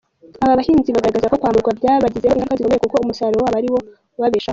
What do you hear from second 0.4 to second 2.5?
Aba bahinzi bagaragaza ko kwamburwa byabagizeho